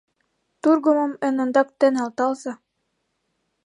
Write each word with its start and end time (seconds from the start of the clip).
Тургымым 0.61 1.13
эн 1.27 1.35
ондак 1.43 1.67
те 1.79 1.87
нӧлталза! 1.93 2.53